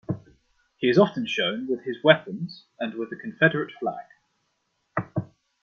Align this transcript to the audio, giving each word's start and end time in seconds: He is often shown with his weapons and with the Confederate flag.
He 0.77 0.89
is 0.89 0.97
often 0.97 1.27
shown 1.27 1.67
with 1.69 1.83
his 1.83 2.03
weapons 2.03 2.65
and 2.79 2.95
with 2.95 3.11
the 3.11 3.15
Confederate 3.15 3.71
flag. 3.79 4.07